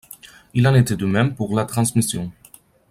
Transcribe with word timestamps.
Il 0.55 0.67
en 0.67 0.73
était 0.73 0.95
de 0.95 1.05
même 1.05 1.35
pour 1.35 1.55
la 1.55 1.63
transmission. 1.63 2.31